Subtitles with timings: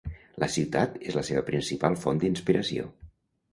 [0.43, 2.91] La ciutat és la seva principal font d’inspiració.